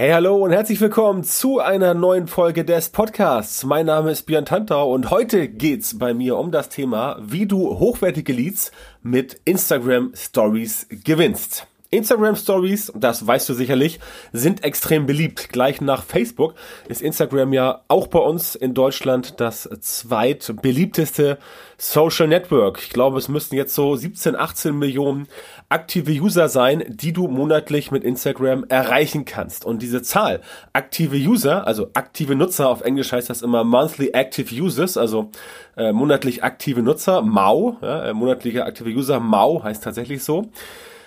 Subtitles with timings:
[0.00, 3.64] Hey, hallo und herzlich willkommen zu einer neuen Folge des Podcasts.
[3.64, 7.78] Mein Name ist Björn Tantau und heute geht's bei mir um das Thema, wie du
[7.78, 11.66] hochwertige Leads mit Instagram Stories gewinnst.
[11.90, 13.98] Instagram Stories, das weißt du sicherlich,
[14.32, 15.48] sind extrem beliebt.
[15.48, 16.54] Gleich nach Facebook
[16.88, 21.38] ist Instagram ja auch bei uns in Deutschland das zweitbeliebteste
[21.76, 22.78] Social Network.
[22.80, 25.26] Ich glaube, es müssten jetzt so 17, 18 Millionen
[25.70, 29.64] aktive User sein, die du monatlich mit Instagram erreichen kannst.
[29.64, 30.40] Und diese Zahl,
[30.72, 35.30] aktive User, also aktive Nutzer, auf Englisch heißt das immer Monthly Active Users, also
[35.76, 40.50] äh, monatlich aktive Nutzer, MAU, ja, äh, monatliche aktive User, MAU heißt tatsächlich so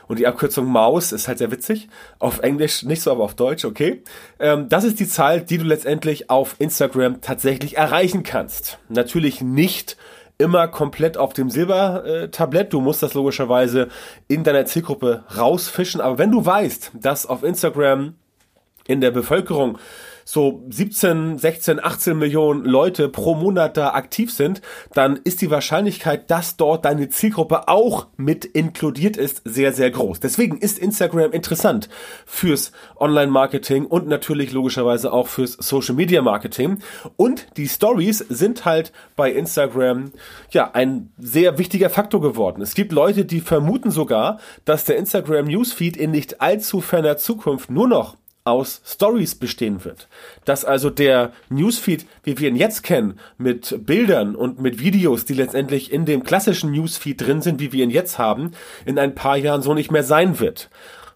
[0.08, 1.88] und die Abkürzung Maus ist halt sehr witzig.
[2.20, 4.04] Auf Englisch nicht so, aber auf Deutsch, okay.
[4.40, 8.80] Ähm, das ist die Zahl, die du letztendlich auf Instagram tatsächlich erreichen kannst.
[8.90, 9.98] Natürlich nicht
[10.38, 12.74] immer komplett auf dem Silbertablett.
[12.74, 13.90] Du musst das logischerweise
[14.28, 16.02] in deiner Zielgruppe rausfischen.
[16.02, 18.16] Aber wenn du weißt, dass auf Instagram
[18.86, 19.78] in der Bevölkerung
[20.26, 24.62] so 17, 16, 18 Millionen Leute pro Monat da aktiv sind,
[24.94, 30.20] dann ist die Wahrscheinlichkeit, dass dort deine Zielgruppe auch mit inkludiert ist, sehr, sehr groß.
[30.20, 31.90] Deswegen ist Instagram interessant
[32.26, 36.80] fürs Online-Marketing und natürlich logischerweise auch fürs Social-Media-Marketing.
[37.18, 40.12] Und die Stories sind halt bei Instagram
[40.52, 42.62] ja ein sehr wichtiger Faktor geworden.
[42.62, 47.70] Es gibt Leute, die vermuten sogar, dass der Instagram Newsfeed in nicht allzu ferner Zukunft
[47.70, 50.08] nur noch aus Stories bestehen wird.
[50.44, 55.34] Dass also der Newsfeed, wie wir ihn jetzt kennen, mit Bildern und mit Videos, die
[55.34, 58.52] letztendlich in dem klassischen Newsfeed drin sind, wie wir ihn jetzt haben,
[58.86, 60.70] in ein paar Jahren so nicht mehr sein wird.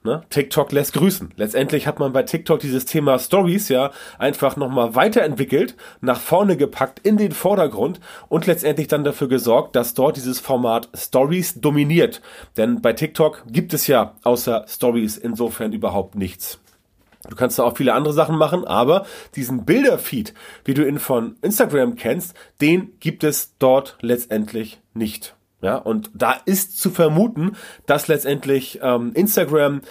[0.03, 0.23] Ne?
[0.29, 1.33] TikTok lässt grüßen.
[1.35, 6.99] Letztendlich hat man bei TikTok dieses Thema Stories ja einfach nochmal weiterentwickelt, nach vorne gepackt,
[6.99, 12.21] in den Vordergrund und letztendlich dann dafür gesorgt, dass dort dieses Format Stories dominiert.
[12.55, 16.61] Denn bei TikTok gibt es ja außer Stories insofern überhaupt nichts.
[17.29, 20.33] Du kannst da auch viele andere Sachen machen, aber diesen Bilderfeed,
[20.65, 25.35] wie du ihn von Instagram kennst, den gibt es dort letztendlich nicht.
[25.61, 27.55] Ja, und da ist zu vermuten,
[27.87, 29.81] dass letztendlich ähm, Instagram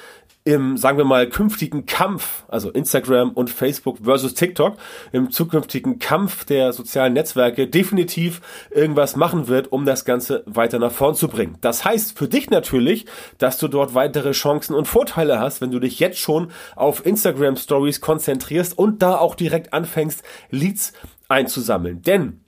[0.47, 4.77] im, sagen wir mal, künftigen Kampf, also Instagram und Facebook versus TikTok,
[5.11, 8.41] im zukünftigen Kampf der sozialen Netzwerke definitiv
[8.71, 11.59] irgendwas machen wird, um das Ganze weiter nach vorn zu bringen.
[11.63, 13.07] Das heißt für dich natürlich,
[13.39, 17.57] dass du dort weitere Chancen und Vorteile hast, wenn du dich jetzt schon auf Instagram
[17.57, 20.93] Stories konzentrierst und da auch direkt anfängst, Leads
[21.29, 22.03] einzusammeln.
[22.03, 22.46] Denn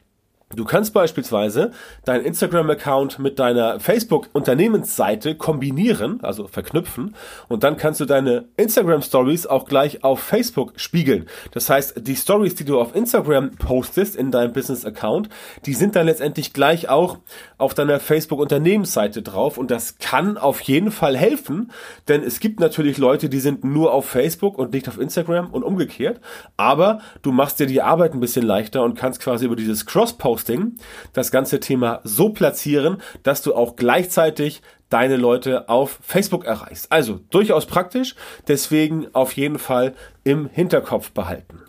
[0.57, 1.73] Du kannst beispielsweise
[2.07, 7.15] deinen Instagram-Account mit deiner Facebook-Unternehmensseite kombinieren, also verknüpfen,
[7.49, 11.27] und dann kannst du deine Instagram-Stories auch gleich auf Facebook spiegeln.
[11.53, 15.29] Das heißt, die Stories, die du auf Instagram postest in deinem Business-Account,
[15.67, 17.19] die sind dann letztendlich gleich auch
[17.59, 19.59] auf deiner Facebook-Unternehmensseite drauf.
[19.59, 21.73] Und das kann auf jeden Fall helfen,
[22.09, 25.63] denn es gibt natürlich Leute, die sind nur auf Facebook und nicht auf Instagram und
[25.63, 26.23] umgekehrt,
[26.57, 30.38] aber du machst dir die Arbeit ein bisschen leichter und kannst quasi über dieses Cross-Post
[30.38, 30.76] Posting
[31.12, 36.93] das ganze Thema so platzieren, dass du auch gleichzeitig deine Leute auf Facebook erreichst.
[36.93, 38.15] Also durchaus praktisch,
[38.47, 41.62] deswegen auf jeden Fall im Hinterkopf behalten.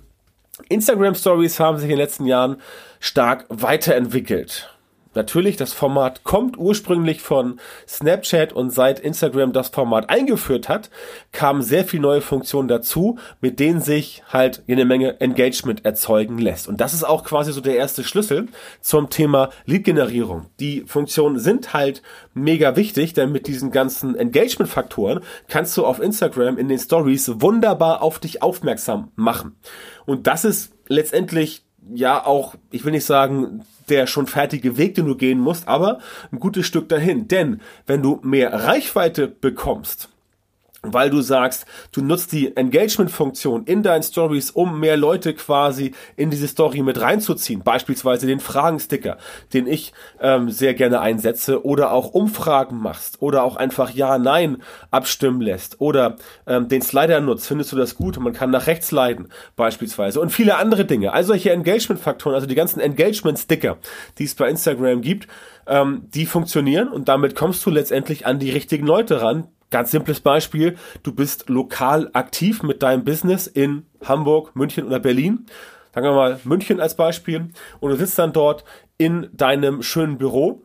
[0.69, 2.61] Instagram Stories haben sich in den letzten Jahren
[2.99, 4.69] stark weiterentwickelt.
[5.15, 10.91] Natürlich, das Format kommt ursprünglich von Snapchat und seit Instagram das Format eingeführt hat,
[11.31, 16.67] kamen sehr viele neue Funktionen dazu, mit denen sich halt eine Menge Engagement erzeugen lässt.
[16.67, 18.47] Und das ist auch quasi so der erste Schlüssel
[18.81, 20.45] zum Thema Lead-Generierung.
[20.59, 22.03] Die Funktionen sind halt
[22.35, 28.03] mega wichtig, denn mit diesen ganzen Engagement-Faktoren kannst du auf Instagram in den Stories wunderbar
[28.03, 29.55] auf dich aufmerksam machen.
[30.05, 31.63] Und das ist letztendlich
[31.93, 35.99] ja auch, ich will nicht sagen, der schon fertige Weg, den du gehen musst, aber
[36.31, 37.27] ein gutes Stück dahin.
[37.27, 40.09] Denn wenn du mehr Reichweite bekommst,
[40.81, 46.29] weil du sagst, du nutzt die Engagement-Funktion in deinen Stories, um mehr Leute quasi in
[46.29, 47.63] diese Story mit reinzuziehen.
[47.63, 49.17] Beispielsweise den Fragensticker,
[49.53, 54.57] den ich ähm, sehr gerne einsetze, oder auch Umfragen machst, oder auch einfach Ja, Nein
[54.91, 56.15] abstimmen lässt, oder
[56.47, 57.47] ähm, den Slider nutzt.
[57.47, 58.17] Findest du das gut?
[58.19, 61.11] Man kann nach rechts leiten, beispielsweise, und viele andere Dinge.
[61.13, 63.77] Also solche Engagement-Faktoren, also die ganzen Engagement-Sticker,
[64.17, 65.27] die es bei Instagram gibt,
[65.67, 70.19] ähm, die funktionieren und damit kommst du letztendlich an die richtigen Leute ran, Ganz simples
[70.19, 75.45] Beispiel, du bist lokal aktiv mit deinem Business in Hamburg, München oder Berlin.
[75.93, 77.49] Sagen wir mal München als Beispiel.
[77.79, 78.63] Und du sitzt dann dort
[78.97, 80.63] in deinem schönen Büro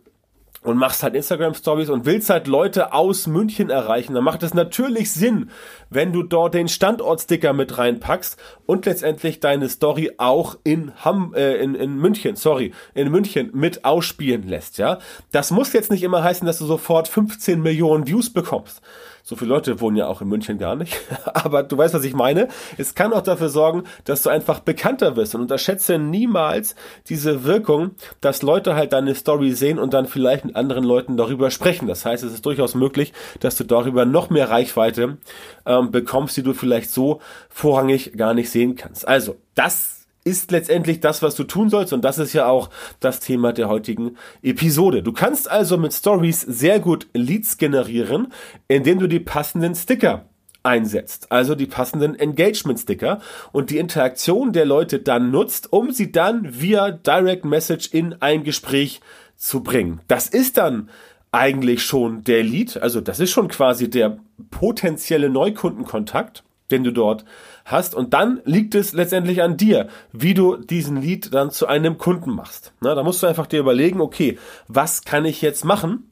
[0.64, 4.55] und machst halt Instagram Stories und willst halt Leute aus München erreichen, dann macht es
[4.55, 5.50] natürlich Sinn,
[5.90, 11.56] wenn du dort den Standortsticker mit reinpackst und letztendlich deine Story auch in Ham äh,
[11.56, 14.99] in, in München, sorry, in München mit ausspielen lässt, ja?
[15.31, 18.81] Das muss jetzt nicht immer heißen, dass du sofort 15 Millionen Views bekommst.
[19.26, 21.00] So viele Leute wohnen ja auch in München gar nicht.
[21.24, 22.48] Aber du weißt, was ich meine.
[22.76, 26.74] Es kann auch dafür sorgen, dass du einfach bekannter wirst und unterschätze niemals
[27.08, 31.50] diese Wirkung, dass Leute halt deine Story sehen und dann vielleicht mit anderen Leuten darüber
[31.50, 31.88] sprechen.
[31.88, 35.16] Das heißt, es ist durchaus möglich, dass du darüber noch mehr Reichweite
[35.64, 39.08] ähm, bekommst, die du vielleicht so vorrangig gar nicht sehen kannst.
[39.08, 39.94] Also, das
[40.24, 41.92] ist letztendlich das, was du tun sollst.
[41.92, 45.02] Und das ist ja auch das Thema der heutigen Episode.
[45.02, 48.32] Du kannst also mit Stories sehr gut Leads generieren,
[48.66, 50.24] indem du die passenden Sticker
[50.62, 53.20] einsetzt, also die passenden Engagement-Sticker
[53.52, 58.44] und die Interaktion der Leute dann nutzt, um sie dann via Direct Message in ein
[58.44, 59.00] Gespräch
[59.36, 60.00] zu bringen.
[60.08, 60.88] Das ist dann
[61.32, 64.18] eigentlich schon der Lead, also das ist schon quasi der
[64.50, 67.25] potenzielle Neukundenkontakt den du dort
[67.64, 67.94] hast.
[67.94, 72.31] Und dann liegt es letztendlich an dir, wie du diesen Lead dann zu einem Kunden
[72.31, 72.72] machst.
[72.81, 74.38] Na, da musst du einfach dir überlegen, okay,
[74.69, 76.11] was kann ich jetzt machen?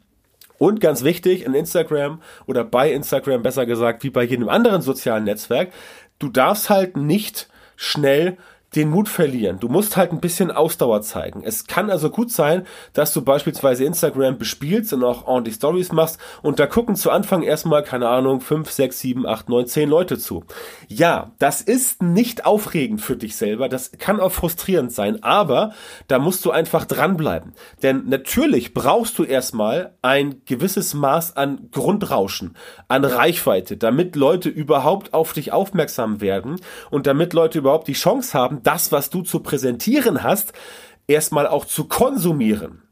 [0.58, 5.25] Und ganz wichtig, in Instagram oder bei Instagram besser gesagt, wie bei jedem anderen sozialen
[5.25, 5.72] Netzwerk,
[6.20, 8.37] du darfst halt nicht schnell
[8.74, 9.58] den Mut verlieren.
[9.60, 11.42] Du musst halt ein bisschen Ausdauer zeigen.
[11.44, 16.19] Es kann also gut sein, dass du beispielsweise Instagram bespielst und auch ordentlich Stories machst
[16.42, 20.19] und da gucken zu Anfang erstmal, keine Ahnung, 5, 6, 7, 8, 9, 10 Leute
[20.19, 20.44] zu.
[20.88, 25.72] Ja, das ist nicht aufregend für dich selber, das kann auch frustrierend sein, aber
[26.08, 27.52] da musst du einfach dranbleiben.
[27.82, 32.56] Denn natürlich brauchst du erstmal ein gewisses Maß an Grundrauschen,
[32.88, 36.60] an Reichweite, damit Leute überhaupt auf dich aufmerksam werden
[36.90, 40.52] und damit Leute überhaupt die Chance haben, das, was du zu präsentieren hast,
[41.06, 42.82] erstmal auch zu konsumieren.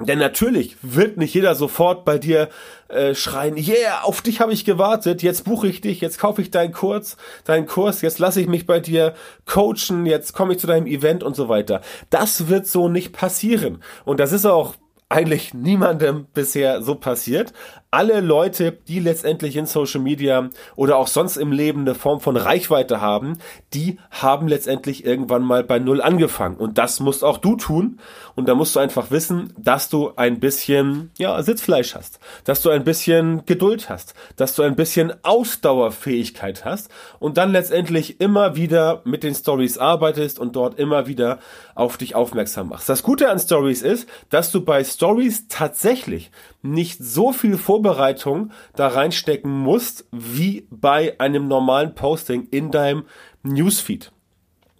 [0.00, 2.50] Denn natürlich wird nicht jeder sofort bei dir
[2.86, 6.52] äh, schreien, yeah, auf dich habe ich gewartet, jetzt buche ich dich, jetzt kaufe ich
[6.52, 9.14] deinen Kurs, deinen Kurs, jetzt lasse ich mich bei dir
[9.44, 11.80] coachen, jetzt komme ich zu deinem Event und so weiter.
[12.10, 13.82] Das wird so nicht passieren.
[14.04, 14.76] Und das ist auch
[15.08, 17.52] eigentlich niemandem bisher so passiert
[17.90, 22.36] alle Leute, die letztendlich in Social Media oder auch sonst im Leben eine Form von
[22.36, 23.38] Reichweite haben,
[23.72, 26.56] die haben letztendlich irgendwann mal bei Null angefangen.
[26.56, 27.98] Und das musst auch du tun.
[28.34, 32.70] Und da musst du einfach wissen, dass du ein bisschen, ja, Sitzfleisch hast, dass du
[32.70, 39.00] ein bisschen Geduld hast, dass du ein bisschen Ausdauerfähigkeit hast und dann letztendlich immer wieder
[39.04, 41.38] mit den Stories arbeitest und dort immer wieder
[41.74, 42.88] auf dich aufmerksam machst.
[42.88, 46.30] Das Gute an Stories ist, dass du bei Stories tatsächlich
[46.62, 53.04] nicht so viel Vorbereitung da reinstecken musst, wie bei einem normalen Posting in deinem
[53.44, 54.10] Newsfeed.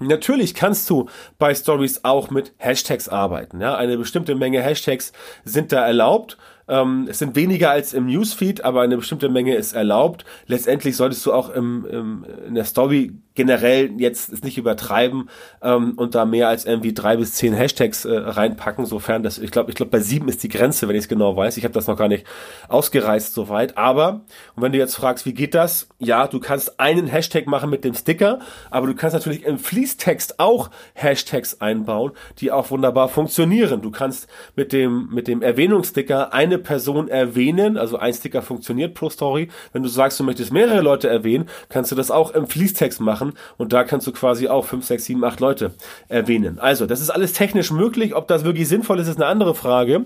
[0.00, 1.08] Natürlich kannst du
[1.38, 3.60] bei Stories auch mit Hashtags arbeiten.
[3.60, 5.12] Ja, eine bestimmte Menge Hashtags
[5.44, 6.38] sind da erlaubt.
[6.68, 10.24] Ähm, es sind weniger als im Newsfeed, aber eine bestimmte Menge ist erlaubt.
[10.46, 15.30] Letztendlich solltest du auch im, im, in der Story generell jetzt es nicht übertreiben
[15.62, 19.52] ähm, und da mehr als irgendwie drei bis zehn Hashtags äh, reinpacken, sofern das, ich
[19.52, 21.56] glaube, ich glaube bei sieben ist die Grenze, wenn ich es genau weiß.
[21.56, 22.26] Ich habe das noch gar nicht
[22.68, 23.78] ausgereizt soweit.
[23.78, 24.22] Aber,
[24.56, 25.88] und wenn du jetzt fragst, wie geht das?
[26.00, 28.40] Ja, du kannst einen Hashtag machen mit dem Sticker,
[28.70, 33.82] aber du kannst natürlich im Fließtext auch Hashtags einbauen, die auch wunderbar funktionieren.
[33.82, 39.10] Du kannst mit dem, mit dem Erwähnungssticker eine Person erwähnen, also ein Sticker funktioniert pro
[39.10, 39.48] Story.
[39.72, 43.18] Wenn du sagst, du möchtest mehrere Leute erwähnen, kannst du das auch im Fließtext machen
[43.18, 45.72] machen und da kannst du quasi auch 5, 6, 7, 8 Leute
[46.08, 46.58] erwähnen.
[46.58, 48.14] Also, das ist alles technisch möglich.
[48.14, 50.04] Ob das wirklich sinnvoll ist, ist eine andere Frage.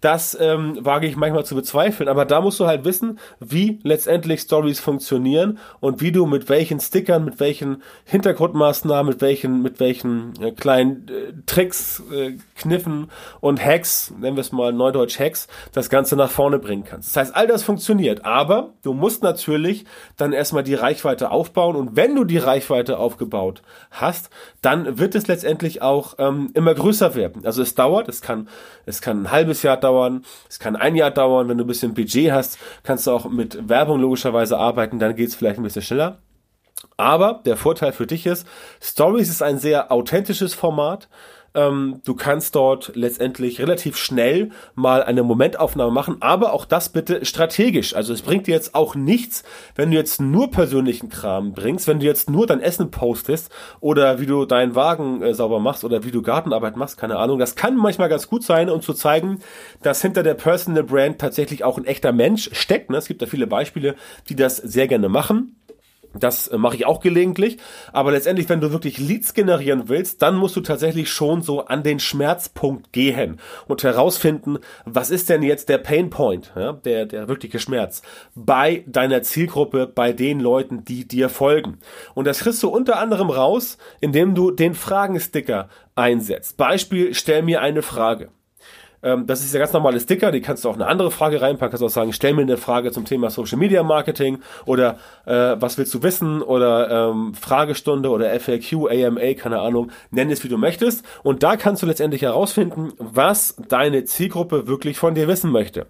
[0.00, 4.40] Das ähm, wage ich manchmal zu bezweifeln, aber da musst du halt wissen, wie letztendlich
[4.40, 10.40] Stories funktionieren und wie du mit welchen Stickern, mit welchen Hintergrundmaßnahmen, mit welchen, mit welchen
[10.42, 13.10] äh, kleinen äh, Tricks, äh, Kniffen
[13.40, 17.10] und Hacks, nennen wir es mal Neudeutsch Hacks, das Ganze nach vorne bringen kannst.
[17.10, 19.84] Das heißt, all das funktioniert, aber du musst natürlich
[20.16, 23.60] dann erstmal die Reichweite aufbauen und wenn du die Reichweite aufgebaut
[23.90, 24.30] hast,
[24.62, 27.44] dann wird es letztendlich auch ähm, immer größer werden.
[27.44, 28.48] Also es dauert, es kann,
[28.86, 31.66] es kann ein halbes Jahr dauern, dauern, es kann ein Jahr dauern, wenn du ein
[31.66, 35.62] bisschen Budget hast, kannst du auch mit Werbung logischerweise arbeiten, dann geht es vielleicht ein
[35.62, 36.18] bisschen schneller.
[36.96, 38.46] Aber der Vorteil für dich ist,
[38.80, 41.08] Stories ist ein sehr authentisches Format.
[41.54, 47.24] Ähm, du kannst dort letztendlich relativ schnell mal eine Momentaufnahme machen, aber auch das bitte
[47.24, 47.94] strategisch.
[47.94, 49.42] Also es bringt dir jetzt auch nichts,
[49.74, 54.20] wenn du jetzt nur persönlichen Kram bringst, wenn du jetzt nur dein Essen postest oder
[54.20, 57.38] wie du deinen Wagen äh, sauber machst oder wie du Gartenarbeit machst, keine Ahnung.
[57.38, 59.40] Das kann manchmal ganz gut sein, um zu zeigen,
[59.82, 62.90] dass hinter der Personal Brand tatsächlich auch ein echter Mensch steckt.
[62.90, 62.98] Ne?
[62.98, 63.96] Es gibt da viele Beispiele,
[64.28, 65.56] die das sehr gerne machen.
[66.14, 67.58] Das äh, mache ich auch gelegentlich.
[67.92, 71.82] Aber letztendlich, wenn du wirklich Leads generieren willst, dann musst du tatsächlich schon so an
[71.82, 77.28] den Schmerzpunkt gehen und herausfinden, was ist denn jetzt der Pain Point, ja, der, der
[77.28, 78.02] wirkliche Schmerz
[78.34, 81.78] bei deiner Zielgruppe, bei den Leuten, die dir folgen.
[82.14, 86.56] Und das kriegst du unter anderem raus, indem du den Fragensticker einsetzt.
[86.56, 88.30] Beispiel, stell mir eine Frage.
[89.02, 91.70] Ähm, das ist der ganz normale Sticker, die kannst du auch eine andere Frage reinpacken,
[91.70, 95.78] kannst auch sagen, stell mir eine Frage zum Thema Social Media Marketing oder äh, was
[95.78, 100.58] willst du wissen oder ähm, Fragestunde oder FAQ, AMA, keine Ahnung, nenn es wie du
[100.58, 101.04] möchtest.
[101.22, 105.86] Und da kannst du letztendlich herausfinden, was deine Zielgruppe wirklich von dir wissen möchte.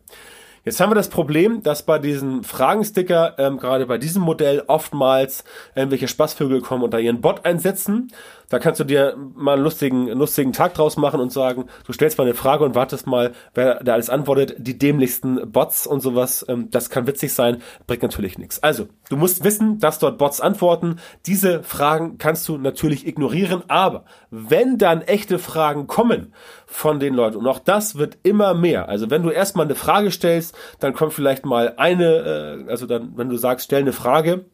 [0.64, 5.45] Jetzt haben wir das Problem, dass bei diesen Fragensticker, ähm, gerade bei diesem Modell, oftmals
[5.75, 8.12] irgendwelche Spaßvögel kommen und da ihren Bot einsetzen
[8.50, 12.19] da kannst du dir mal einen lustigen, lustigen Tag draus machen und sagen, du stellst
[12.19, 14.57] mal eine Frage und wartest mal, wer da alles antwortet.
[14.59, 18.61] Die dämlichsten Bots und sowas, ähm, das kann witzig sein, bringt natürlich nichts.
[18.62, 20.97] Also, du musst wissen, dass dort Bots antworten.
[21.26, 26.35] Diese Fragen kannst du natürlich ignorieren, aber wenn dann echte Fragen kommen
[26.72, 30.12] von den Leuten, und auch das wird immer mehr, also wenn du erstmal eine Frage
[30.12, 34.44] stellst, dann kommt vielleicht mal eine, äh, also dann, wenn du sagst, stell eine Frage,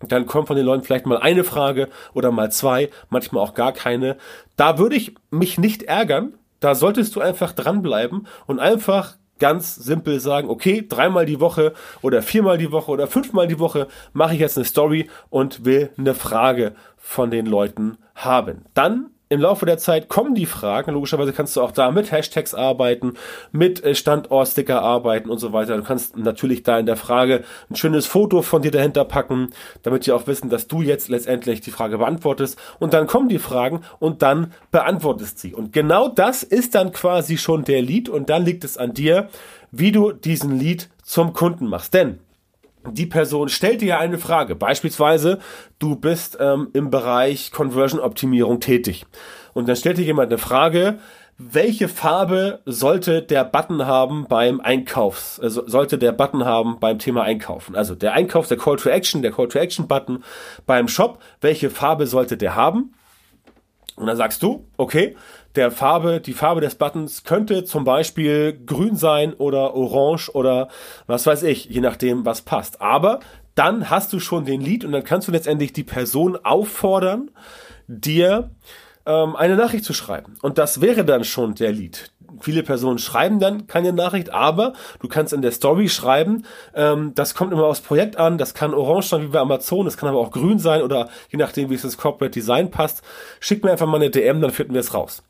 [0.00, 3.72] dann kommt von den Leuten vielleicht mal eine Frage oder mal zwei, manchmal auch gar
[3.72, 4.18] keine.
[4.56, 6.34] Da würde ich mich nicht ärgern.
[6.60, 12.20] Da solltest du einfach dranbleiben und einfach ganz simpel sagen, okay, dreimal die Woche oder
[12.20, 16.14] viermal die Woche oder fünfmal die Woche mache ich jetzt eine Story und will eine
[16.14, 18.66] Frage von den Leuten haben.
[18.74, 20.92] Dann im Laufe der Zeit kommen die Fragen.
[20.92, 23.14] Logischerweise kannst du auch da mit Hashtags arbeiten,
[23.52, 25.76] mit äh, Standortsticker arbeiten und so weiter.
[25.76, 29.50] Du kannst natürlich da in der Frage ein schönes Foto von dir dahinter packen,
[29.82, 32.58] damit die auch wissen, dass du jetzt letztendlich die Frage beantwortest.
[32.78, 35.52] Und dann kommen die Fragen und dann beantwortest sie.
[35.52, 39.28] Und genau das ist dann quasi schon der Lead und dann liegt es an dir,
[39.72, 41.92] wie du diesen Lead zum Kunden machst.
[41.94, 42.20] Denn
[42.90, 44.54] die Person stellt dir eine Frage.
[44.54, 45.38] Beispielsweise,
[45.78, 49.06] du bist ähm, im Bereich Conversion-Optimierung tätig.
[49.52, 50.98] Und dann stellt dir jemand eine Frage,
[51.36, 57.22] welche Farbe sollte der Button haben beim Einkaufs, also sollte der Button haben beim Thema
[57.22, 57.74] Einkaufen?
[57.74, 60.22] Also der Einkauf, der Call to Action, der Call to Action Button
[60.64, 62.94] beim Shop, welche Farbe sollte der haben?
[63.96, 65.16] Und dann sagst du, okay,
[65.56, 70.68] der Farbe, die Farbe des Buttons könnte zum Beispiel grün sein oder orange oder
[71.06, 72.80] was weiß ich, je nachdem, was passt.
[72.80, 73.20] Aber
[73.54, 77.30] dann hast du schon den Lead und dann kannst du letztendlich die Person auffordern,
[77.86, 78.50] dir
[79.06, 80.36] ähm, eine Nachricht zu schreiben.
[80.42, 82.10] Und das wäre dann schon der Lead.
[82.40, 86.44] Viele Personen schreiben dann keine Nachricht, aber du kannst in der Story schreiben,
[86.74, 89.96] ähm, das kommt immer aufs Projekt an, das kann orange sein wie bei Amazon, das
[89.96, 93.02] kann aber auch grün sein oder je nachdem, wie es ins Corporate Design passt.
[93.38, 95.22] Schick mir einfach mal eine DM, dann finden wir es raus.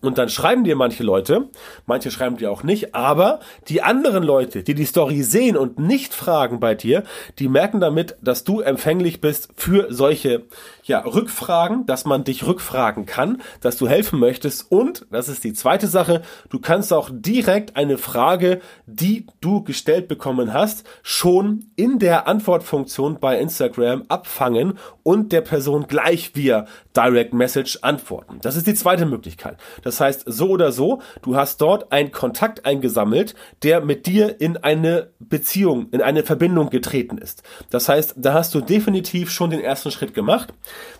[0.00, 1.48] Und dann schreiben dir manche Leute,
[1.86, 6.14] manche schreiben dir auch nicht, aber die anderen Leute, die die Story sehen und nicht
[6.14, 7.04] fragen bei dir,
[7.38, 10.44] die merken damit, dass du empfänglich bist für solche
[10.84, 15.54] ja, Rückfragen, dass man dich rückfragen kann, dass du helfen möchtest und, das ist die
[15.54, 21.98] zweite Sache, du kannst auch direkt eine Frage, die du gestellt bekommen hast, schon in
[21.98, 28.38] der Antwortfunktion bei Instagram abfangen und der Person gleich via Direct Message antworten.
[28.42, 29.56] Das ist die zweite Möglichkeit.
[29.84, 34.56] Das heißt, so oder so, du hast dort einen Kontakt eingesammelt, der mit dir in
[34.56, 37.42] eine Beziehung, in eine Verbindung getreten ist.
[37.70, 40.52] Das heißt, da hast du definitiv schon den ersten Schritt gemacht.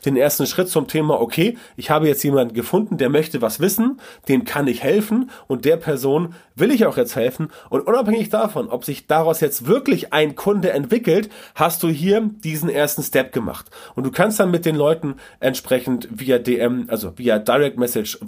[0.04, 4.00] Den ersten Schritt zum Thema, okay, ich habe jetzt jemanden gefunden, der möchte was wissen,
[4.28, 7.48] dem kann ich helfen und der Person will ich auch jetzt helfen.
[7.70, 12.68] Und unabhängig davon, ob sich daraus jetzt wirklich ein Kunde entwickelt, hast du hier diesen
[12.68, 13.66] ersten Step gemacht.
[13.94, 18.18] Und du kannst dann mit den Leuten entsprechend via DM, also via Direct Message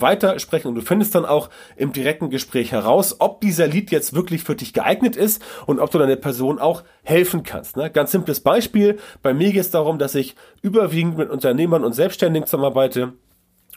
[0.47, 4.45] weitersprechen und du findest dann auch im direkten Gespräch heraus, ob dieser Lead jetzt wirklich
[4.45, 7.77] für dich geeignet ist und ob du deiner Person auch helfen kannst.
[7.77, 7.91] Ne?
[7.91, 8.99] Ganz simples Beispiel.
[9.23, 13.13] Bei mir geht es darum, dass ich überwiegend mit Unternehmern und Selbstständigen zusammenarbeite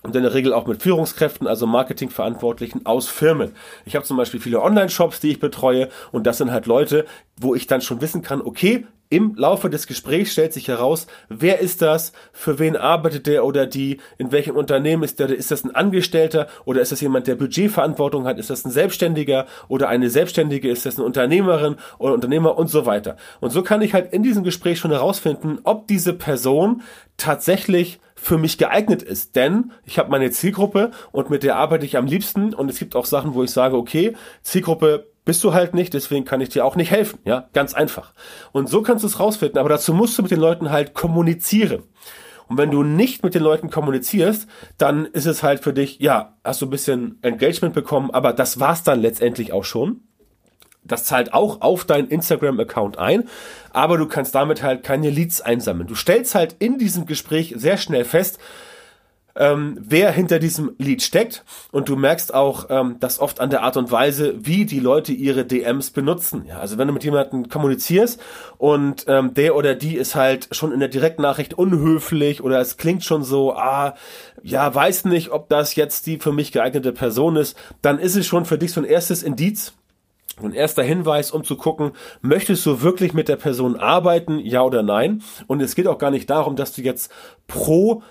[0.01, 3.51] und in der Regel auch mit Führungskräften, also Marketingverantwortlichen aus Firmen.
[3.85, 7.53] Ich habe zum Beispiel viele Online-Shops, die ich betreue und das sind halt Leute, wo
[7.53, 11.81] ich dann schon wissen kann, okay, im Laufe des Gesprächs stellt sich heraus, wer ist
[11.81, 15.73] das, für wen arbeitet der oder die, in welchem Unternehmen ist der, ist das ein
[15.73, 20.69] Angestellter oder ist das jemand, der Budgetverantwortung hat, ist das ein Selbstständiger oder eine Selbstständige,
[20.69, 23.17] ist das eine Unternehmerin oder Unternehmer und so weiter.
[23.39, 26.83] Und so kann ich halt in diesem Gespräch schon herausfinden, ob diese Person
[27.17, 29.35] tatsächlich für mich geeignet ist.
[29.35, 32.95] Denn ich habe meine Zielgruppe und mit der arbeite ich am liebsten und es gibt
[32.95, 36.65] auch Sachen, wo ich sage, okay, Zielgruppe bist du halt nicht, deswegen kann ich dir
[36.65, 37.19] auch nicht helfen.
[37.24, 38.15] Ja, ganz einfach.
[38.51, 41.83] Und so kannst du es rausfinden, aber dazu musst du mit den Leuten halt kommunizieren.
[42.48, 44.48] Und wenn du nicht mit den Leuten kommunizierst,
[44.79, 48.59] dann ist es halt für dich, ja, hast du ein bisschen Engagement bekommen, aber das
[48.59, 50.01] war's dann letztendlich auch schon.
[50.83, 53.29] Das zahlt auch auf deinen Instagram-Account ein,
[53.69, 55.88] aber du kannst damit halt keine Leads einsammeln.
[55.88, 58.39] Du stellst halt in diesem Gespräch sehr schnell fest,
[59.39, 63.63] ähm, wer hinter diesem Lied steckt und du merkst auch, ähm, dass oft an der
[63.63, 66.43] Art und Weise, wie die Leute ihre DMs benutzen.
[66.46, 68.19] Ja, also wenn du mit jemandem kommunizierst
[68.58, 73.05] und ähm, der oder die ist halt schon in der Direktnachricht unhöflich oder es klingt
[73.05, 73.96] schon so, ah,
[74.43, 78.27] ja, weiß nicht, ob das jetzt die für mich geeignete Person ist, dann ist es
[78.27, 79.74] schon für dich so ein erstes Indiz,
[80.43, 81.91] ein erster Hinweis, um zu gucken,
[82.22, 85.22] möchtest du wirklich mit der Person arbeiten, ja oder nein?
[85.48, 87.12] Und es geht auch gar nicht darum, dass du jetzt
[87.48, 88.03] pro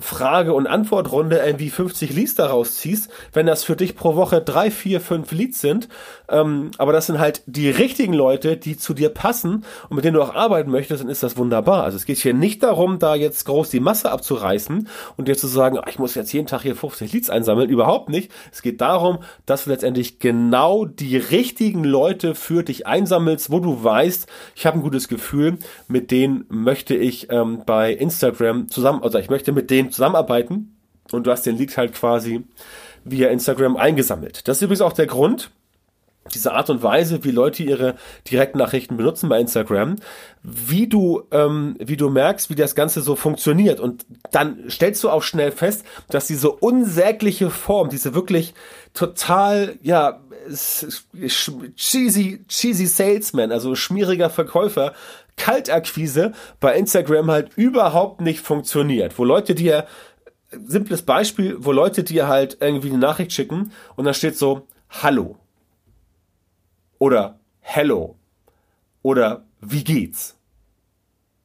[0.00, 4.70] Frage- und Antwortrunde irgendwie 50 Leads daraus ziehst, wenn das für dich pro Woche drei,
[4.70, 5.88] vier, fünf Leads sind.
[6.28, 10.14] Ähm, aber das sind halt die richtigen Leute, die zu dir passen und mit denen
[10.14, 11.84] du auch arbeiten möchtest, dann ist das wunderbar.
[11.84, 15.46] Also es geht hier nicht darum, da jetzt groß die Masse abzureißen und dir zu
[15.46, 17.68] sagen, ach, ich muss jetzt jeden Tag hier 50 Leads einsammeln.
[17.68, 18.32] Überhaupt nicht.
[18.52, 23.84] Es geht darum, dass du letztendlich genau die richtigen Leute für dich einsammelst, wo du
[23.84, 24.26] weißt,
[24.56, 29.28] ich habe ein gutes Gefühl, mit denen möchte ich ähm, bei Instagram zusammen, also ich
[29.28, 30.76] möchte mit denen denen zusammenarbeiten
[31.12, 32.44] und du hast den Lead halt quasi
[33.04, 34.48] via Instagram eingesammelt.
[34.48, 35.50] Das ist übrigens auch der Grund,
[36.32, 37.96] diese Art und Weise, wie Leute ihre
[38.30, 39.96] Direktnachrichten benutzen bei Instagram,
[40.42, 43.78] wie du, ähm, wie du merkst, wie das Ganze so funktioniert.
[43.78, 48.54] Und dann stellst du auch schnell fest, dass diese unsägliche Form, diese wirklich
[48.94, 50.20] total, ja,
[51.76, 54.94] cheesy, cheesy Salesman, also schmieriger Verkäufer,
[55.36, 59.18] Kaltakquise bei Instagram halt überhaupt nicht funktioniert.
[59.18, 59.86] Wo Leute dir,
[60.50, 64.66] simples Beispiel, wo Leute dir halt irgendwie eine Nachricht schicken und da steht so,
[65.02, 65.36] Hallo.
[66.98, 68.16] Oder Hello.
[69.02, 70.36] Oder wie geht's?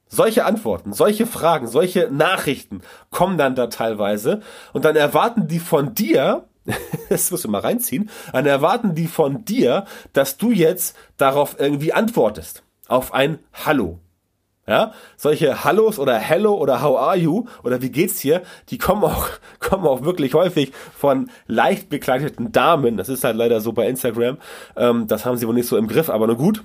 [0.06, 2.80] Solche Antworten, solche Fragen, solche Nachrichten
[3.10, 4.40] kommen dann da teilweise
[4.72, 6.48] und dann erwarten die von dir,
[7.08, 11.92] das musst du mal reinziehen, dann erwarten die von dir, dass du jetzt darauf irgendwie
[11.92, 14.00] antwortest auf ein Hallo.
[14.66, 19.02] Ja, solche Hallos oder Hello oder How are you oder wie geht's hier, die kommen
[19.02, 19.26] auch,
[19.58, 22.96] kommen auch wirklich häufig von leicht bekleideten Damen.
[22.96, 24.38] Das ist halt leider so bei Instagram.
[24.76, 26.62] Ähm, das haben sie wohl nicht so im Griff, aber nur gut.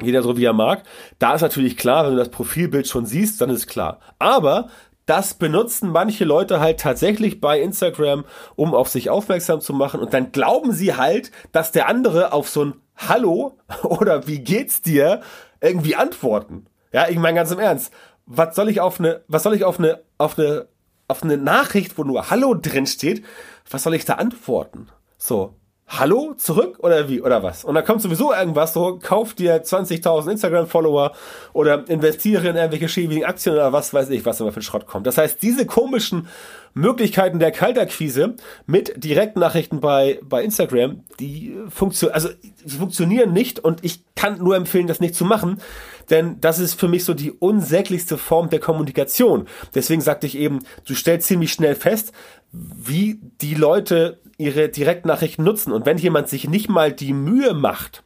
[0.00, 0.84] Jeder so wie er mag.
[1.18, 3.98] Da ist natürlich klar, wenn du das Profilbild schon siehst, dann ist klar.
[4.18, 4.68] Aber
[5.06, 8.24] das benutzen manche Leute halt tatsächlich bei Instagram,
[8.54, 10.00] um auf sich aufmerksam zu machen.
[10.00, 14.82] Und dann glauben sie halt, dass der andere auf so ein Hallo oder wie geht's
[14.82, 15.22] dir
[15.60, 16.66] irgendwie antworten.
[16.92, 17.92] Ja, ich meine ganz im Ernst.
[18.26, 20.68] Was soll ich auf eine, was soll ich auf eine, auf eine,
[21.06, 23.24] auf eine Nachricht, wo nur Hallo drin steht,
[23.70, 24.88] was soll ich da antworten?
[25.16, 25.57] So,
[25.90, 27.64] Hallo zurück oder wie oder was?
[27.64, 31.12] Und da kommt sowieso irgendwas so, kauf dir 20.000 Instagram-Follower
[31.54, 34.86] oder investiere in irgendwelche schäbigen Aktien oder was weiß ich, was immer für ein Schrott
[34.86, 35.06] kommt.
[35.06, 36.28] Das heißt, diese komischen
[36.74, 38.34] Möglichkeiten der Kaltakquise
[38.66, 42.28] mit Direktnachrichten bei, bei Instagram, die, funktio also,
[42.64, 45.62] die funktionieren nicht und ich kann nur empfehlen, das nicht zu machen,
[46.10, 49.48] denn das ist für mich so die unsäglichste Form der Kommunikation.
[49.74, 52.12] Deswegen sagte ich eben, du stellst ziemlich schnell fest,
[52.52, 55.72] wie die Leute ihre Direktnachrichten nutzen.
[55.72, 58.02] Und wenn jemand sich nicht mal die Mühe macht,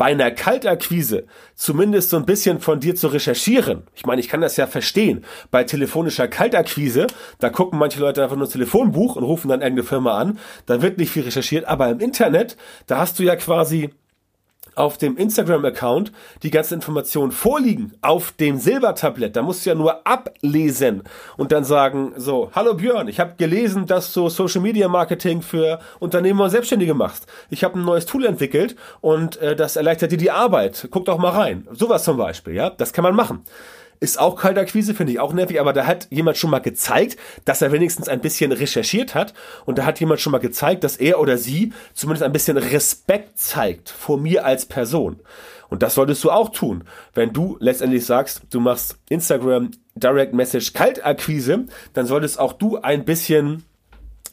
[0.00, 3.82] bei einer Kaltakquise zumindest so ein bisschen von dir zu recherchieren.
[3.94, 5.26] Ich meine, ich kann das ja verstehen.
[5.50, 7.06] Bei telefonischer Kaltakquise,
[7.38, 10.38] da gucken manche Leute einfach nur das Telefonbuch und rufen dann irgendeine Firma an.
[10.64, 11.66] Da wird nicht viel recherchiert.
[11.66, 12.56] Aber im Internet,
[12.86, 13.90] da hast du ja quasi
[14.80, 16.10] auf dem Instagram-Account
[16.42, 19.36] die ganzen Informationen vorliegen auf dem Silbertablett.
[19.36, 21.02] Da musst du ja nur ablesen
[21.36, 25.80] und dann sagen, so, hallo Björn, ich habe gelesen, dass du Social Media Marketing für
[25.98, 27.26] Unternehmer und Selbstständige machst.
[27.50, 30.88] Ich habe ein neues Tool entwickelt und äh, das erleichtert dir die Arbeit.
[30.90, 31.68] Guck doch mal rein.
[31.72, 33.44] Sowas zum Beispiel, ja, das kann man machen.
[34.02, 37.60] Ist auch Kaltakquise, finde ich auch nervig, aber da hat jemand schon mal gezeigt, dass
[37.60, 39.34] er wenigstens ein bisschen recherchiert hat
[39.66, 43.38] und da hat jemand schon mal gezeigt, dass er oder sie zumindest ein bisschen Respekt
[43.38, 45.20] zeigt vor mir als Person.
[45.68, 46.84] Und das solltest du auch tun.
[47.12, 53.04] Wenn du letztendlich sagst, du machst Instagram Direct Message Kaltakquise, dann solltest auch du ein
[53.04, 53.64] bisschen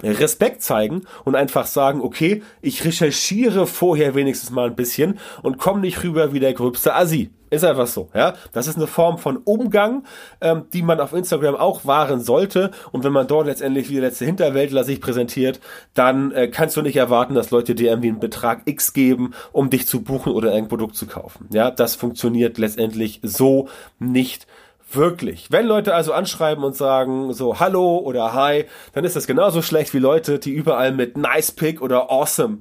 [0.02, 5.82] Respekt zeigen und einfach sagen, okay, ich recherchiere vorher wenigstens mal ein bisschen und komme
[5.82, 7.32] nicht rüber wie der gröbste Assi.
[7.50, 8.34] Ist einfach so, ja.
[8.52, 10.04] Das ist eine Form von Umgang,
[10.42, 12.72] ähm, die man auf Instagram auch wahren sollte.
[12.92, 15.60] Und wenn man dort letztendlich wie der letzte Hinterwäldler sich präsentiert,
[15.94, 19.70] dann äh, kannst du nicht erwarten, dass Leute dir irgendwie einen Betrag X geben, um
[19.70, 21.48] dich zu buchen oder ein Produkt zu kaufen.
[21.52, 24.48] Ja, das funktioniert letztendlich so nicht
[24.90, 25.52] Wirklich.
[25.52, 29.94] Wenn Leute also anschreiben und sagen so Hallo oder Hi, dann ist das genauso schlecht
[29.94, 32.60] wie Leute, die überall mit Nice Pick oder Awesome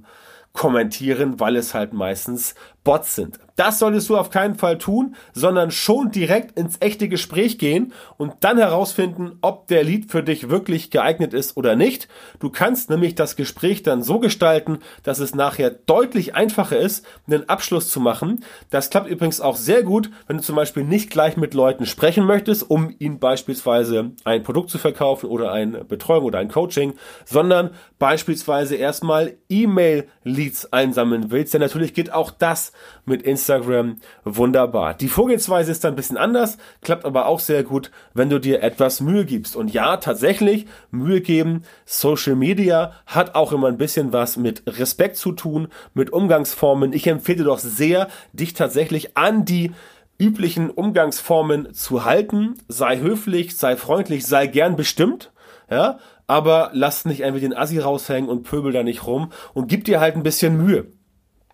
[0.52, 3.40] kommentieren, weil es halt meistens Bots sind.
[3.56, 8.34] Das solltest du auf keinen Fall tun, sondern schon direkt ins echte Gespräch gehen und
[8.40, 12.06] dann herausfinden, ob der Lead für dich wirklich geeignet ist oder nicht.
[12.38, 17.48] Du kannst nämlich das Gespräch dann so gestalten, dass es nachher deutlich einfacher ist, einen
[17.48, 18.44] Abschluss zu machen.
[18.70, 22.24] Das klappt übrigens auch sehr gut, wenn du zum Beispiel nicht gleich mit Leuten sprechen
[22.26, 26.92] möchtest, um ihnen beispielsweise ein Produkt zu verkaufen oder eine Betreuung oder ein Coaching,
[27.24, 31.54] sondern beispielsweise erstmal E-Mail-Leads einsammeln willst.
[31.54, 32.72] Denn natürlich geht auch das
[33.04, 34.94] mit Instagram wunderbar.
[34.94, 38.62] Die Vorgehensweise ist dann ein bisschen anders, klappt aber auch sehr gut, wenn du dir
[38.62, 39.56] etwas Mühe gibst.
[39.56, 45.16] Und ja, tatsächlich, Mühe geben, Social Media hat auch immer ein bisschen was mit Respekt
[45.16, 46.92] zu tun, mit Umgangsformen.
[46.92, 49.72] Ich empfehle doch sehr, dich tatsächlich an die
[50.18, 52.54] üblichen Umgangsformen zu halten.
[52.68, 55.32] Sei höflich, sei freundlich, sei gern bestimmt.
[55.70, 59.84] Ja, aber lass nicht irgendwie den Assi raushängen und pöbel da nicht rum und gib
[59.84, 60.86] dir halt ein bisschen Mühe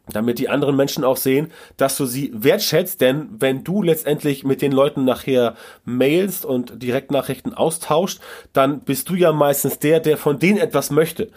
[0.08, 4.60] damit die anderen Menschen auch sehen, dass du sie wertschätzt, denn wenn du letztendlich mit
[4.60, 8.20] den Leuten nachher mailst und Direktnachrichten austauscht,
[8.52, 11.30] dann bist du ja meistens der, der von denen etwas möchte.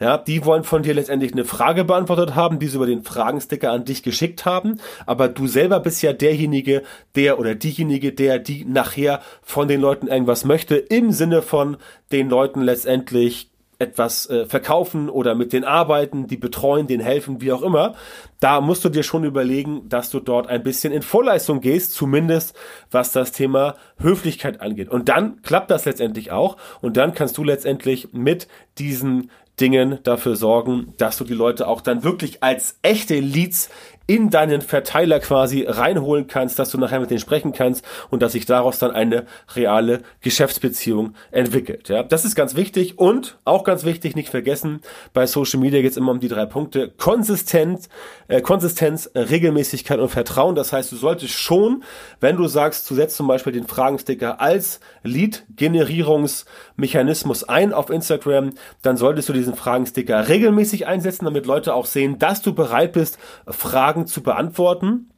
[0.00, 3.70] Ja, die wollen von dir letztendlich eine Frage beantwortet haben, die sie über den Fragensticker
[3.70, 6.82] an dich geschickt haben, aber du selber bist ja derjenige,
[7.14, 11.76] der oder diejenige, der die nachher von den Leuten irgendwas möchte, im Sinne von
[12.10, 13.51] den Leuten letztendlich
[13.82, 17.94] etwas äh, verkaufen oder mit denen arbeiten, die betreuen, denen helfen, wie auch immer,
[18.40, 22.56] da musst du dir schon überlegen, dass du dort ein bisschen in Vorleistung gehst, zumindest
[22.90, 24.88] was das Thema Höflichkeit angeht.
[24.88, 30.36] Und dann klappt das letztendlich auch und dann kannst du letztendlich mit diesen Dingen dafür
[30.36, 33.68] sorgen, dass du die Leute auch dann wirklich als echte Leads
[34.06, 38.32] in deinen Verteiler quasi reinholen kannst, dass du nachher mit denen sprechen kannst und dass
[38.32, 41.88] sich daraus dann eine reale Geschäftsbeziehung entwickelt.
[41.88, 44.80] Ja, das ist ganz wichtig und auch ganz wichtig, nicht vergessen,
[45.12, 46.90] bei Social Media geht es immer um die drei Punkte.
[46.96, 47.88] Konsistenz,
[48.28, 50.54] äh, Konsistenz, Regelmäßigkeit und Vertrauen.
[50.54, 51.84] Das heißt, du solltest schon,
[52.20, 58.50] wenn du sagst, du setzt zum Beispiel den Fragensticker als Lead-Generierungsmechanismus ein auf Instagram,
[58.82, 63.18] dann solltest du diesen Fragensticker regelmäßig einsetzen, damit Leute auch sehen, dass du bereit bist,
[63.46, 65.12] Fragen Fragen zu beantworten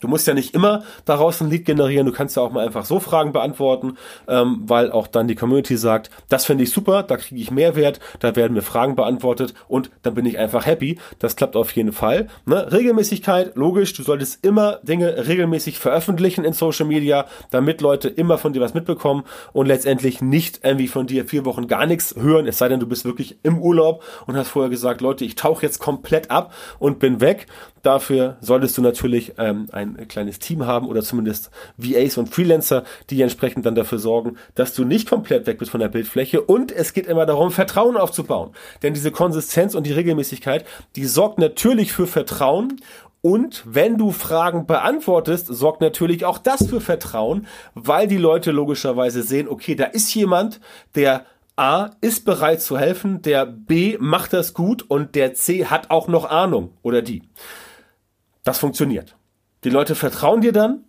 [0.00, 2.84] Du musst ja nicht immer daraus ein Lied generieren, du kannst ja auch mal einfach
[2.84, 3.96] so Fragen beantworten,
[4.28, 8.00] ähm, weil auch dann die Community sagt, das finde ich super, da kriege ich Mehrwert,
[8.20, 10.98] da werden mir Fragen beantwortet und dann bin ich einfach happy.
[11.18, 12.28] Das klappt auf jeden Fall.
[12.46, 12.70] Ne?
[12.70, 18.52] Regelmäßigkeit, logisch, du solltest immer Dinge regelmäßig veröffentlichen in Social Media, damit Leute immer von
[18.52, 22.58] dir was mitbekommen und letztendlich nicht irgendwie von dir vier Wochen gar nichts hören, es
[22.58, 25.78] sei denn, du bist wirklich im Urlaub und hast vorher gesagt, Leute, ich tauche jetzt
[25.78, 27.46] komplett ab und bin weg.
[27.82, 33.22] Dafür solltest du natürlich ähm, ein kleines Team haben oder zumindest VAs und Freelancer, die
[33.22, 36.40] entsprechend dann dafür sorgen, dass du nicht komplett weg bist von der Bildfläche.
[36.40, 38.52] Und es geht immer darum, Vertrauen aufzubauen.
[38.82, 40.64] Denn diese Konsistenz und die Regelmäßigkeit,
[40.96, 42.80] die sorgt natürlich für Vertrauen
[43.20, 49.22] und wenn du Fragen beantwortest, sorgt natürlich auch das für Vertrauen, weil die Leute logischerweise
[49.22, 50.60] sehen, okay, da ist jemand,
[50.94, 55.90] der A ist bereit zu helfen, der B macht das gut und der C hat
[55.90, 57.22] auch noch Ahnung oder die.
[58.48, 59.14] Das funktioniert.
[59.64, 60.84] Die Leute vertrauen dir dann.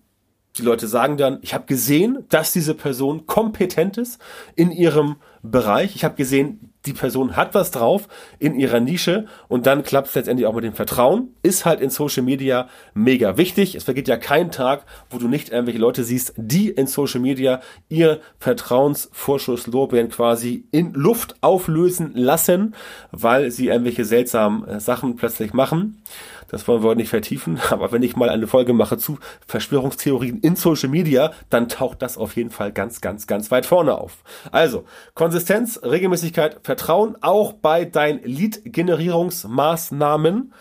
[0.58, 4.18] Die Leute sagen dann, ich habe gesehen, dass diese Person kompetent ist
[4.56, 5.94] in ihrem Bereich.
[5.94, 8.08] Ich habe gesehen, die Person hat was drauf
[8.40, 11.36] in ihrer Nische und dann klappt es letztendlich auch mit dem Vertrauen.
[11.44, 13.76] Ist halt in Social Media mega wichtig.
[13.76, 17.60] Es vergeht ja kein Tag, wo du nicht irgendwelche Leute siehst, die in Social Media
[17.90, 22.74] ihr Vertrauensvorschusslorbeeren quasi in Luft auflösen lassen,
[23.12, 26.02] weil sie irgendwelche seltsamen äh, Sachen plötzlich machen.
[26.50, 30.56] Das wollen wir nicht vertiefen, aber wenn ich mal eine Folge mache zu Verschwörungstheorien in
[30.56, 34.24] Social Media, dann taucht das auf jeden Fall ganz, ganz, ganz weit vorne auf.
[34.52, 40.54] Also, Konsistenz, Regelmäßigkeit, Vertrauen, auch bei deinen Lead-Generierungsmaßnahmen.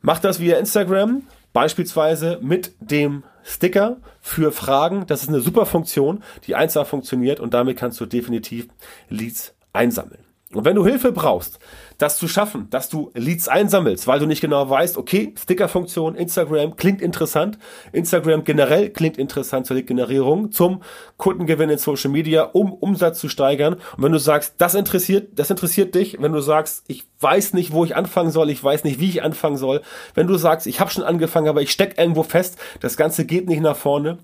[0.00, 5.06] Mach das via Instagram, beispielsweise mit dem Sticker für Fragen.
[5.06, 8.68] Das ist eine super Funktion, die einfach funktioniert und damit kannst du definitiv
[9.08, 10.27] Leads einsammeln.
[10.54, 11.58] Und wenn du Hilfe brauchst,
[11.98, 16.74] das zu schaffen, dass du Leads einsammelst, weil du nicht genau weißt, okay, Stickerfunktion, Instagram
[16.76, 17.58] klingt interessant,
[17.92, 20.82] Instagram generell klingt interessant zur Lead-Generierung, zum
[21.18, 23.74] Kundengewinn in Social Media, um Umsatz zu steigern.
[23.74, 27.72] Und wenn du sagst, das interessiert, das interessiert dich, wenn du sagst, ich weiß nicht,
[27.72, 29.82] wo ich anfangen soll, ich weiß nicht, wie ich anfangen soll,
[30.14, 33.48] wenn du sagst, ich habe schon angefangen, aber ich steck irgendwo fest, das Ganze geht
[33.48, 34.18] nicht nach vorne,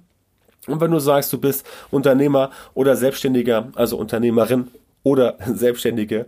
[0.67, 4.71] und wenn du sagst, du bist Unternehmer oder Selbstständiger, also Unternehmerin
[5.05, 6.27] oder Selbstständige,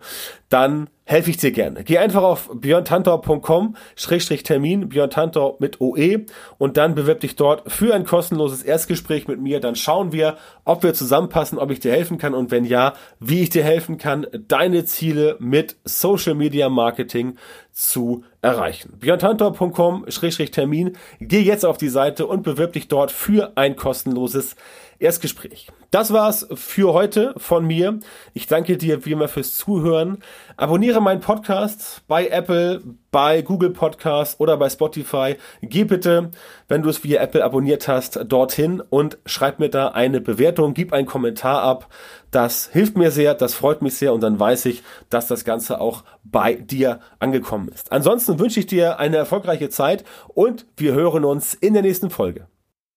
[0.49, 1.83] dann helfe ich dir gerne.
[1.83, 6.27] Geh einfach auf björntantor.com Schrägstrich Termin, Björn Tantor mit OE
[6.59, 9.61] und dann bewirb dich dort für ein kostenloses Erstgespräch mit mir.
[9.61, 13.43] Dann schauen wir, ob wir zusammenpassen, ob ich dir helfen kann und wenn ja, wie
[13.43, 17.37] ich dir helfen kann, deine Ziele mit Social Media Marketing
[17.73, 18.95] zu erreichen.
[19.01, 20.97] björntantor.com-termin.
[21.21, 24.57] Geh jetzt auf die Seite und bewirb dich dort für ein kostenloses
[24.99, 25.69] Erstgespräch.
[25.91, 28.01] Das war's für heute von mir.
[28.35, 30.19] Ich danke dir wie immer fürs Zuhören.
[30.57, 35.37] Abonniere meinen Podcast bei Apple, bei Google Podcast oder bei Spotify.
[35.63, 36.31] Geh bitte,
[36.69, 40.93] wenn du es via Apple abonniert hast, dorthin und schreib mir da eine Bewertung, gib
[40.93, 41.89] einen Kommentar ab.
[42.31, 45.81] Das hilft mir sehr, das freut mich sehr und dann weiß ich, dass das Ganze
[45.81, 47.93] auch bei dir angekommen ist.
[47.93, 52.49] Ansonsten wünsche ich dir eine erfolgreiche Zeit und wir hören uns in der nächsten Folge.